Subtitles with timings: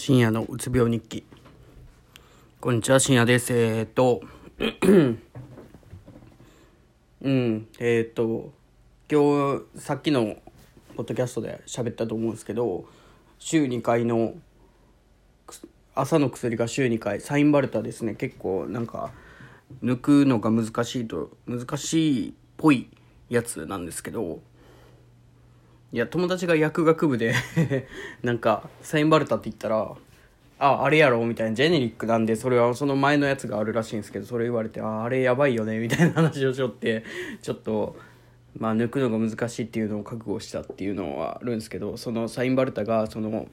[0.00, 1.24] 深夜のうつ病日記。
[2.60, 3.52] こんにちは深夜です。
[3.52, 4.22] えー、っ と
[7.20, 8.52] うんえー、っと
[9.10, 10.36] 今日さっきの
[10.94, 12.84] ポッドキャストで喋ったと思うんですけど
[13.40, 14.34] 週2回の
[15.96, 18.14] 朝の薬が週2回サインバルタですね。
[18.14, 19.10] 結構なんか
[19.82, 22.88] 抜くのが難しいと難しいっぽい
[23.28, 24.42] やつなんですけど
[25.90, 27.34] いや友達が薬学部で
[28.22, 29.94] なんかサインバルタって言ったら
[30.58, 37.04] ああれやろみたいなジェネリックなんでそれはその前のやつがあるらしいんですけどそれ言われてああれやばいよねみたいな話をしよって
[37.40, 37.96] ちょっと
[38.58, 43.48] まあ抜くのが難しいっていうのを覚悟したっていうのはあるんですけどそのサインバルタがその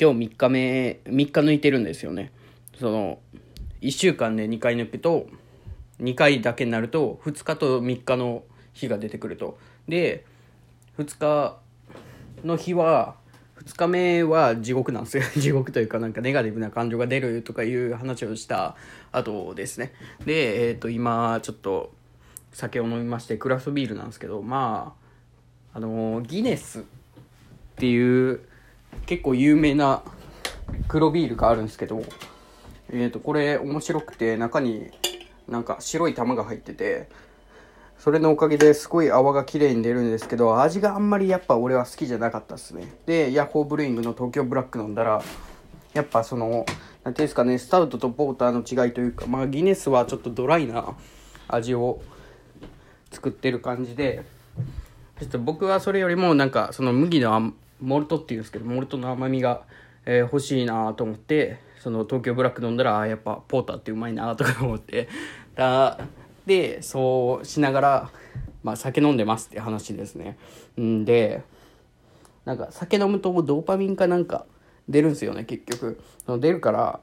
[0.00, 2.32] 今日3日目3日抜いてるんですよね。
[2.78, 3.18] その
[3.82, 5.26] 1週間で2回抜くと
[6.00, 9.58] 2回だけになると2日と3日の日が出てくると。
[9.86, 10.24] で
[10.98, 11.58] 2日
[12.44, 13.16] の日は
[13.64, 15.22] 2日目は地獄なんですよ。
[15.36, 18.76] 地獄というかなんかネガティブな感情が出るとかいう話をした
[19.12, 19.92] 後ですね。
[20.24, 21.92] で、えー、と今ちょっと
[22.52, 24.94] 酒を飲みましてクラフトビールなんですけどま
[25.72, 26.82] ああのギネスっ
[27.76, 28.40] ていう
[29.06, 30.02] 結構有名な
[30.88, 32.02] 黒ビールがあるんですけど、
[32.90, 34.90] えー、とこれ面白くて中に
[35.48, 37.08] なんか白い玉が入ってて
[37.98, 42.92] それのおかげですごい泡が綺麗に出るんですけど、味があんまりやっぱ俺は好きじゃなかったっすね。
[43.06, 45.22] で、ヤッホーブルーイングの東京ブラック飲んだら、
[45.94, 46.66] やっぱその、
[47.02, 50.94] なんていうんですかね、スタウトとポーターの違いというか、まあギネスはちょっとドライな
[51.48, 52.02] 味を
[53.10, 54.24] 作ってる感じで、
[55.20, 59.62] ちょっと僕はそれよりもなんかその麦のモルトっていうんですけど、モルトの甘みが、
[60.04, 65.08] えー、欲しいなと思って、その東京ブラック飲んだら、あやっぱポーターってうまいなとか思って、
[65.54, 65.98] だ
[66.46, 68.10] でそうしながら、
[68.62, 70.36] まあ、酒飲んでますって話ですね。
[70.80, 71.42] んで
[72.44, 74.46] なんか酒飲むとドーパミンかなんか
[74.88, 76.00] 出るんすよね結局。
[76.26, 77.00] 出るから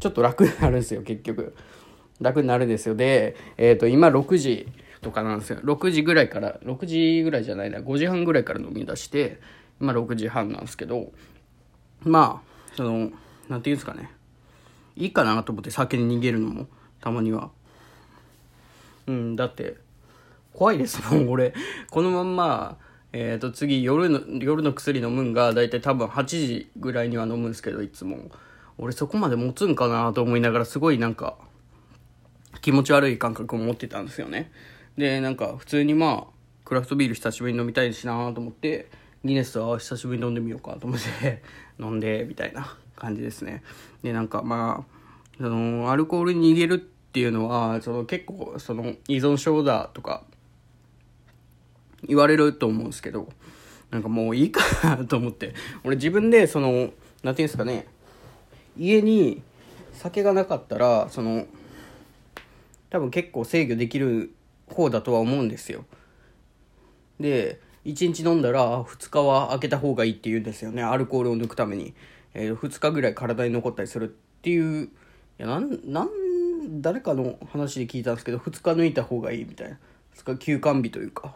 [0.00, 1.54] ちょっと楽になるんですよ結局。
[2.20, 2.94] 楽になるんですよ。
[2.94, 4.68] で、えー、と今6時
[5.00, 5.58] とかなんですよ。
[5.62, 9.40] 6時ぐらいから6時ぐらいじゃないな5時半ぐらいから飲み出して
[9.80, 11.12] 今6時半なんですけど
[12.02, 13.14] まあその何て
[13.48, 14.10] 言うんですかね。
[14.96, 16.66] いいかなと思って酒に逃げるのも
[17.00, 17.50] たまには。
[19.06, 19.76] うんだって
[20.52, 21.54] 怖いですもん俺。
[21.90, 22.78] このまんま
[23.16, 28.30] えー、と次夜の夜の薬飲むんが大体多分8時ぐらいには飲むんですけどいつも。
[28.76, 31.36] 俺そこまで持つんかなと思いながらすごいなんか
[32.60, 34.50] 気持ち悪い感覚を持ってたんですよね。
[34.98, 38.88] でなんか普通にまあクラフトビール久しぶりに飲みたいしなと思って
[39.24, 41.42] ギネスは久しぶりに飲んでみようかと思って
[41.78, 43.62] 飲んでみたいな感じですね。
[44.02, 44.94] でなんかまあ
[45.38, 50.24] そのアルコールに逃げるってていうのはその結構その依存症だとか
[52.02, 53.28] 言われると思うんですけど
[53.92, 55.54] なんかもういいかなと思って。
[55.84, 56.90] 俺自分でその何て
[57.22, 57.86] 言うんですかね。
[58.76, 59.42] 家に
[59.92, 61.46] 酒がなかったらその
[62.90, 64.34] 多分結構制御できる
[64.66, 65.84] 方だとは思うんですよ。
[67.20, 70.82] で1日飲んだら2日は開けた方がいいって言うんですよね。
[70.82, 71.94] アルコールを抜くために、
[72.34, 74.08] えー、2日ぐらい体に残ったりするっ
[74.42, 74.90] ていう。
[75.36, 76.23] いやなんなん
[76.80, 79.78] 誰かの話で聞いたんですけど2日抜いた方がいいみたいな。
[80.16, 81.34] 2日休館日というか。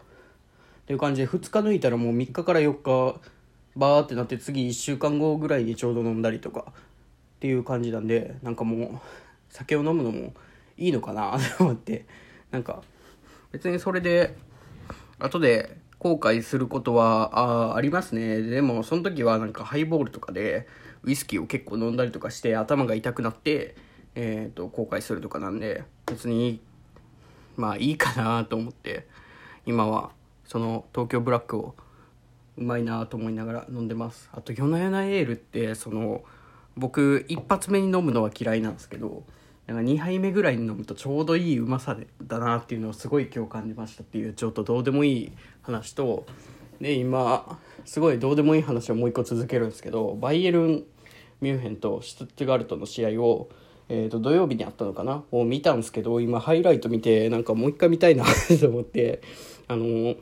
[0.83, 3.19] っていう感じで2日抜いたらもう3日から4日
[3.75, 6.65] バーってなって次1週間後ぐらいにちょうど飲んだりとか。
[6.69, 8.99] っていう感じなんでなんかもう
[9.49, 10.33] 酒を飲むのも
[10.77, 12.05] いいのかなと思って。
[12.51, 12.81] なんか
[13.51, 14.35] 別にそれで
[15.19, 18.41] 後で後悔することはあありますね。
[18.41, 20.67] でもその時はなんかハイボールとかで
[21.03, 23.75] ウイスキーを結構飲んだりとかして頭が痛くなって
[24.15, 26.59] えーと、後悔するとかなんで別に
[27.55, 29.07] まあいいかなと思って
[29.65, 30.11] 今は
[30.45, 31.75] その東京ブラックを
[32.57, 34.29] うまいなと思いながら飲んでます。
[34.33, 36.23] あと夜な夜なエールってその
[36.75, 39.23] 僕一発目に飲むのは嫌いなんですけど
[39.67, 45.31] なんか2杯目ぐらいに飲むとちょうどいいうまさだなっていうのをすごい今日感じましたっていうちょっとどうでもいい
[45.61, 46.25] 話と
[46.81, 50.83] で今すごいどうでもいい話をもう一個続けるんですけどバイエルン・
[51.41, 53.49] ミュンヘンとシュトゥットガルトの試合を
[53.89, 55.23] えー、と土曜日にあったのかな？
[55.31, 58.23] を見たんですけど今ハイライト見てなんかもう一回見たいな
[58.59, 59.21] と思って
[59.67, 60.15] あの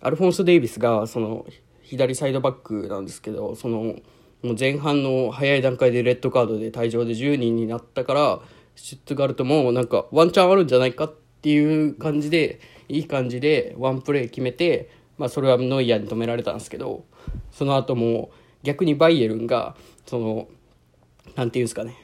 [0.00, 1.46] アルフォンス・デイビスがその
[1.82, 3.96] 左サイドバックなんですけどその
[4.42, 8.40] もう前半の早い段階でレッドカードで退場で10人になったから
[8.76, 17.04] シュットガルトもなんかワンチャンあるんじゃないかっていう感じでいい感じでワンプレー決めて、まあ、それはノイアーに止められたんですけど
[17.50, 18.30] その後も
[18.62, 19.74] 逆にバイエルンが
[20.06, 20.48] その
[21.34, 21.96] 何て言うんですかね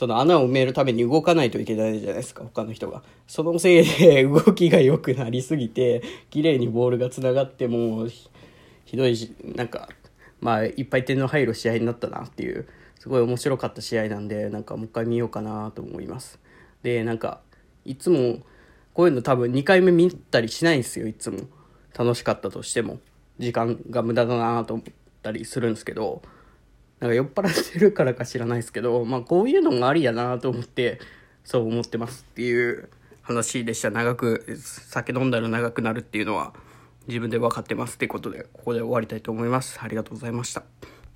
[0.00, 2.42] その穴を埋めるために動かないといけないじゃないですか。
[2.42, 3.02] 他の人が。
[3.26, 8.08] そのせいで動きが良くなりすぎて綺麗にボールがつながってもう
[8.86, 9.90] ひどいしなんか
[10.40, 12.66] まあ、いっぱい点の入る試合になったなっていう
[12.98, 16.40] すごい面白かった試合なんでなんかもう一回見ようかなと思います。
[16.82, 17.42] でなんか
[17.84, 18.38] いつも
[18.94, 21.40] こういうの多分2回目見たりしないんですよいつも。
[21.92, 23.00] 楽しかったとしても。
[23.38, 24.86] 時間が無駄だなと思っ
[25.20, 26.22] たりするんですけど。
[27.00, 31.00] なんか酔っ払ってるからか知らないですけどまあこういうのもありやなと思って
[31.44, 32.88] そう思ってますっていう
[33.22, 33.90] 話でした。
[33.90, 36.52] 長く酒飲んだら長くなるっていうのは
[37.08, 39.78] 自分で分かってますってことでここで終わりたいと思います。
[39.82, 40.62] ありがとうございました。